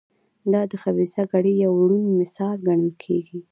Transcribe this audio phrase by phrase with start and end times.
[0.51, 3.39] دا د خبیثه کړۍ یو روڼ مثال ګڼل کېږي.